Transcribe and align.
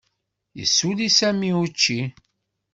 Yessuli 0.59 1.07
Sami 1.17 1.49
učči. 1.61 1.99